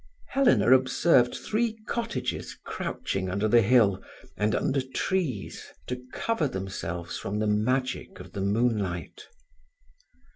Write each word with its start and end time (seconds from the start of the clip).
Helena 0.29 0.71
observed 0.73 1.35
three 1.35 1.77
cottages 1.85 2.57
crouching 2.65 3.29
under 3.29 3.47
the 3.47 3.61
hill 3.61 4.01
and 4.35 4.55
under 4.55 4.81
trees 4.81 5.63
to 5.85 6.01
cover 6.11 6.47
themselves 6.47 7.19
from 7.19 7.37
the 7.37 7.45
magic 7.45 8.19
of 8.19 8.31
the 8.31 8.41
moonlight. 8.41 9.27